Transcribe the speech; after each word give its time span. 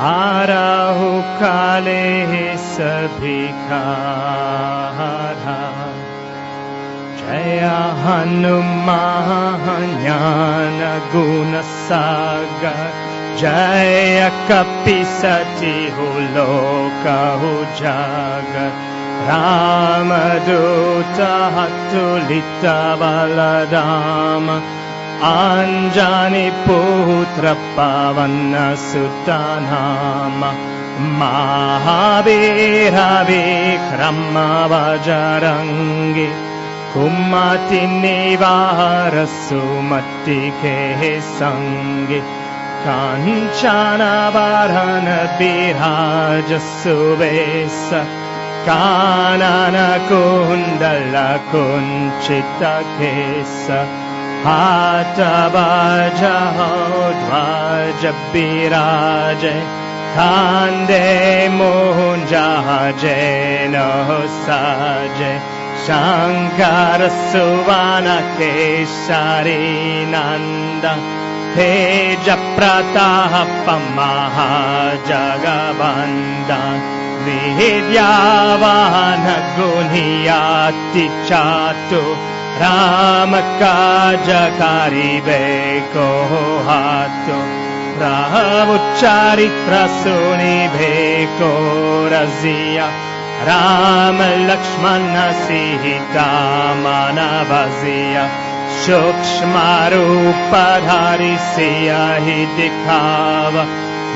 आराहु 0.00 1.10
काले 1.38 2.56
सभिखारा 2.56 3.82
जय 7.20 7.60
हनुमान 8.04 9.98
गुणसागर 11.12 12.94
जय 13.40 14.30
कपिसति 14.50 15.74
हो 15.98 16.08
लोकहु 16.36 17.52
जागर 17.80 18.72
रामदूत 19.28 21.20
तुलित 21.92 22.64
आञ्जानि 25.24 26.48
पुत्र 26.66 27.52
पवन 27.76 28.54
सुतनाम 28.84 30.40
महावीरविक्रम 31.18 31.68
वजरङ्गि 34.72 36.26
कुमति 36.94 37.82
निवार 38.02 39.14
सुमतिके 39.34 40.76
सङ्गि। 41.38 42.20
काञ्चन 42.86 44.02
वरन 44.34 45.08
बजहो 55.54 56.70
ध्वज 57.22 58.02
खान्दे 60.14 61.04
मोहन 61.58 62.24
हो 64.08 64.18
साजय 64.38 65.36
शङ्कर 65.84 67.04
सुवन 67.18 68.08
केशरी 68.38 69.62
नन्द 70.14 70.84
तेज 71.54 72.26
प्रताप 72.58 73.70
महाजगवन्द 73.96 75.10
विद्यावान 77.24 79.24
गुनियाति 79.56 81.06
चातु 81.28 82.02
राम 82.60 83.32
बेको 85.26 86.08
हातु 86.66 87.38
प्रभु 87.96 88.76
चरित्र 89.00 89.78
सुनि 89.94 90.56
भेको 90.74 91.50
रजिया 92.12 92.86
राम 93.48 94.18
लक्ष्मण 94.50 95.16
सीता 95.42 96.26
मानवजिया 96.82 98.26
सूक्ष्म 98.82 99.64
रूप 99.94 100.54
धारि 100.86 101.36
सिया 101.48 102.04
ही 102.26 102.46
दिखाव। 102.56 103.58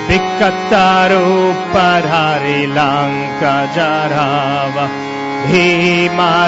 विकट 0.09 0.73
रूप 1.13 1.77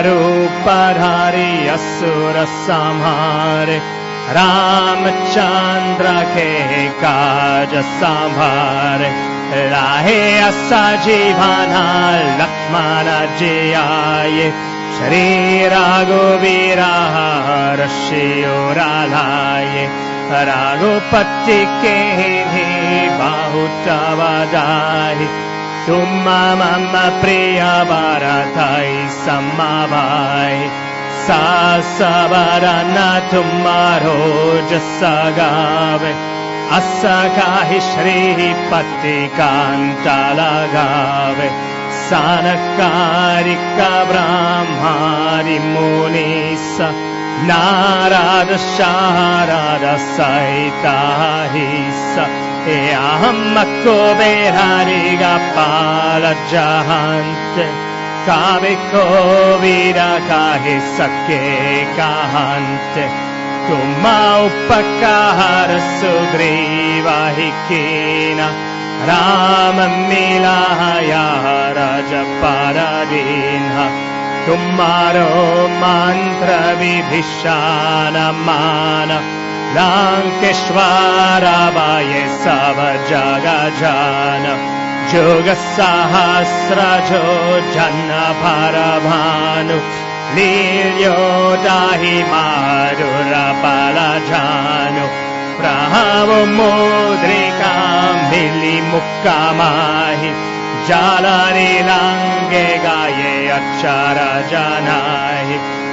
रूप 0.07 0.69
धारि 0.99 1.69
असुर 1.69 2.45
संहारे 2.47 3.79
रामचंद्र 4.37 6.13
के 6.35 6.87
काज 7.03 7.75
संभारे। 8.01 9.11
राहे 9.71 10.21
असा 10.39 10.85
जीवाना 11.05 11.85
लक्ष्मण 12.41 13.07
जी 13.39 13.73
आये 13.73 14.51
श्री 14.99 15.25
राघुवीरा 15.69 16.95
रशियोरालाये 17.81 19.87
राघुपति 20.49 21.61
के 21.83 21.97
ही 22.19 22.35
तुम 25.89 26.09
मम 26.25 26.95
प्रिय 27.21 27.61
भरताई 27.91 28.97
समावाई 29.19 30.67
सा 31.21 31.45
सबरन 31.91 32.97
तुम्हारो 33.31 34.17
जसगावे 34.71 36.11
असगाहि 36.79 37.79
श्रीपति 37.87 39.15
कान्ता 39.39 40.19
लगावे 40.41 41.49
सानकारिक 42.01 43.81
ब्राह्मारि 44.11 45.59
मुनिस 45.71 46.69
नारद 47.49 48.53
शारद 48.67 49.89
सहिताहिस 50.19 52.05
अहम् 52.67 53.65
कुबेरारि 53.83 55.17
गपाल 55.21 56.25
जहन्ते 56.51 57.67
काविको 58.27 59.05
वीरकाहि 59.61 60.75
सखे 60.97 61.39
कहन्ते 61.99 63.07
तुम 63.69 64.07
उपकार 64.49 65.79
सुग्रीवाहि 66.01 67.51
कीन 67.71 68.41
राम 69.11 69.81
मिलाया 70.11 71.25
रज 71.79 72.13
परदीन 72.43 73.73
लंकेश्वर 79.77 81.45
बाये 81.77 82.23
सब 82.43 82.79
जग 83.09 83.47
जान 83.81 84.45
जोग 85.11 85.49
सहस्र 85.65 86.87
जो 87.09 87.25
जन 87.75 88.11
दाहि 91.65 92.17
मारुर 92.33 93.33
बल 93.63 93.99
जानु 94.31 95.07
मुक्कामाहि। 98.91 100.31
जालरि 100.89 101.73
लाङ्गे 101.89 102.67
गाये 102.85 103.35
अक्षर 103.59 104.19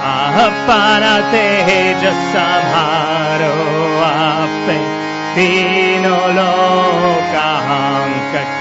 पाराते 0.00 1.42
हे 1.68 1.78
जारो 2.00 3.52
आपनो 4.04 6.18
लो 6.32 6.50
कां 7.34 8.08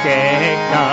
के 0.05 0.55
का 0.71 0.85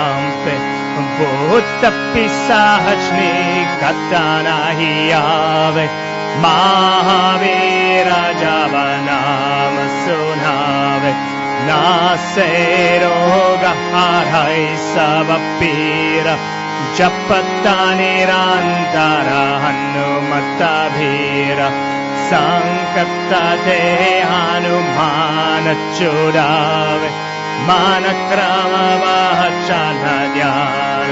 भूत 1.17 1.85
पिसा 2.13 2.63
ह्मि 2.85 3.65
कदाव 3.83 5.79
महा 6.41 7.19
वे 7.41 8.03
राजा 8.03 8.57
बना 8.67 9.19
सु 9.87 10.17
ना 11.65 11.81
पीर। 15.59 16.27
जपता 16.75 17.73
हनुमत्ताभीर 17.99 19.29
हनुमता 19.63 20.71
भीरा 20.95 21.69
सांकता 22.29 23.39
ते 23.65 23.77
हनुमान 24.31 25.73
चोरावे 25.97 27.11
मान 27.67 28.03
रामचाल 28.39 30.03
ज्ञान 30.35 31.09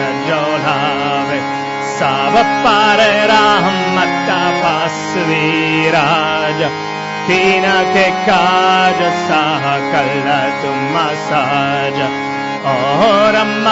काज 8.27 9.01
साह 9.27 9.65
कल 9.94 10.30
तु 10.62 12.32
रम् 12.65 13.68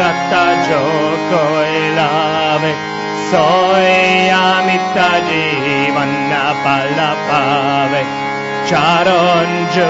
रता 0.00 0.44
जो 0.68 0.80
कोयला 1.28 2.08
सोयामि 3.28 4.76
तज 4.96 5.30
वाव 7.28 7.94
चारो 8.68 9.22
जो 9.76 9.88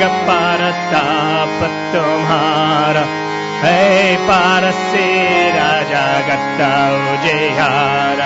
गप्पारताप 0.00 1.60
तु 1.92 2.04
हे 3.62 4.16
पारे 4.26 5.06
राजा 5.58 6.04
गत्ताहार 6.28 8.20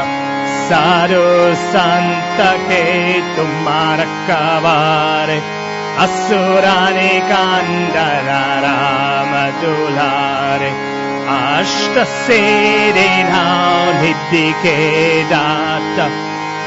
सारो 0.69 1.29
santa 1.69 2.51
के 2.71 2.83
तु 3.37 3.47
कार 4.29 5.58
अस् 6.03 6.29
कान्दर 7.29 8.29
राम 8.65 9.33
तुलारे 9.61 10.71
आष्टि 11.37 12.05
के 14.65 14.77
दात 15.33 15.99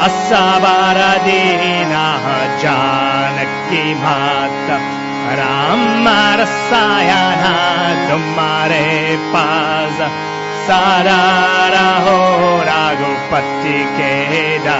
अस्सा 0.08 0.44
बा 0.64 1.18
दीना 1.28 2.04
जानी 2.64 3.94
भात 4.04 4.70
राम् 5.40 5.88
पास 9.34 9.98
सारा 10.68 11.22
राहो 11.78 12.20
राघोपति 12.72 13.80
केदा 14.00 14.80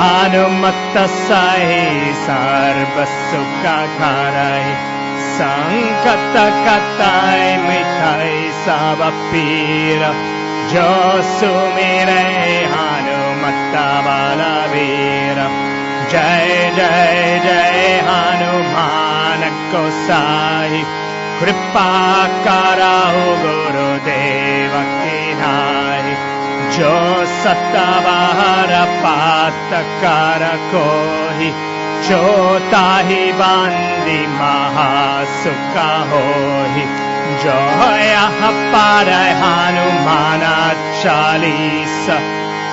हनुमत् 0.00 0.96
सा 0.96 1.44
सर्व 2.26 2.96
कार 3.64 4.36
संताय 5.40 7.42
मिठ 7.66 8.00
सीर 9.30 10.02
जस् 10.72 11.42
मेरा 11.76 12.20
हनुमता 12.72 13.86
जय 16.12 16.70
जय 16.76 17.38
जय 17.44 17.98
हनुमान 18.08 19.42
को 19.72 19.82
सा 20.06 20.22
कृपा 21.40 21.88
कारो 22.46 23.20
जो 26.76 26.90
सत्तावार 27.26 28.72
पातकार 29.02 30.42
कोहि 30.72 31.50
जो 32.08 32.22
ताहि 32.72 33.32
बान्द्रि 33.40 34.18
महासु 34.36 35.54
काहोहि 35.74 36.84
जा 37.42 37.58
हनुमाना 39.42 40.54
चालीस 41.02 41.98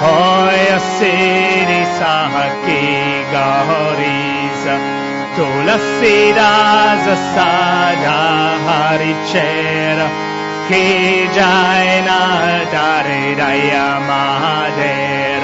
ह 0.01 0.77
सेरि 0.97 1.83
साह 1.97 2.37
के 2.67 2.81
गरीस। 3.33 4.63
तुल 5.37 5.75
सेराज 5.89 7.09
सा 7.33 7.51
गरि 8.05 9.13
चेर 9.31 10.26
ी 10.71 11.27
जयना 11.33 12.15
चारिरय 12.71 13.71
महाजेर 14.07 15.43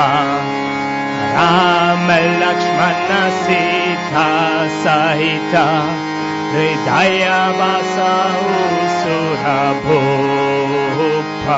राम 1.34 2.06
लक्ष्मण 2.42 3.08
सिद्ध 3.30 4.12
सहित 4.84 5.54
हृदय 6.52 7.26
बसौ 7.58 8.20
सुरभोप। 8.98 11.48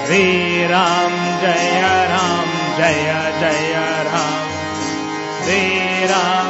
श्री 0.05 0.23
राम 0.73 1.17
जय 1.41 1.81
राम 2.13 2.53
जय 2.77 3.03
जय 3.41 3.73
राम 4.11 4.45
श्री 5.43 5.61
राम 6.13 6.46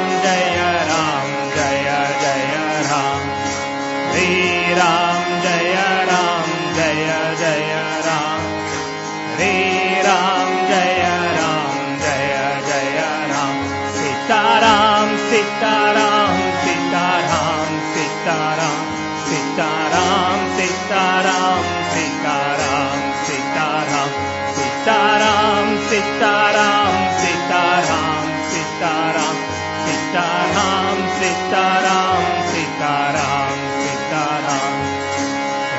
सीताराम 31.28 32.24
सीताराम 32.52 33.56
सीताराम। 33.80 34.76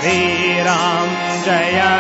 श्री 0.01 0.19
राम 0.61 1.09
जय 1.43 1.98